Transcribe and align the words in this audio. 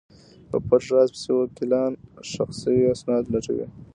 په 0.49 0.57
پټ 0.67 0.81
راز 0.93 1.09
پسې 1.15 1.31
وکیلان 1.35 1.91
ښخ 2.29 2.49
شوي 2.61 2.83
اسناد 2.95 3.23
لټوي. 3.33 3.67